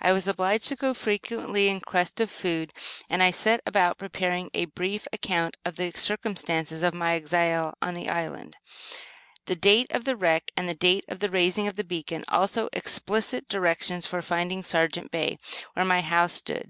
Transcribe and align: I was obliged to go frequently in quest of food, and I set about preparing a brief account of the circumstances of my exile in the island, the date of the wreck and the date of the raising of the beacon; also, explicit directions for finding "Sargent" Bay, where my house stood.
I 0.00 0.10
was 0.12 0.26
obliged 0.26 0.68
to 0.68 0.74
go 0.74 0.94
frequently 0.94 1.68
in 1.68 1.82
quest 1.82 2.18
of 2.18 2.30
food, 2.30 2.72
and 3.10 3.22
I 3.22 3.30
set 3.30 3.60
about 3.66 3.98
preparing 3.98 4.48
a 4.54 4.64
brief 4.64 5.06
account 5.12 5.58
of 5.66 5.76
the 5.76 5.90
circumstances 5.90 6.82
of 6.82 6.94
my 6.94 7.12
exile 7.14 7.74
in 7.82 7.92
the 7.92 8.08
island, 8.08 8.56
the 9.44 9.54
date 9.54 9.92
of 9.92 10.04
the 10.04 10.16
wreck 10.16 10.50
and 10.56 10.66
the 10.66 10.72
date 10.72 11.04
of 11.08 11.18
the 11.18 11.28
raising 11.28 11.66
of 11.66 11.76
the 11.76 11.84
beacon; 11.84 12.24
also, 12.28 12.70
explicit 12.72 13.50
directions 13.50 14.06
for 14.06 14.22
finding 14.22 14.62
"Sargent" 14.62 15.10
Bay, 15.10 15.36
where 15.74 15.84
my 15.84 16.00
house 16.00 16.32
stood. 16.32 16.64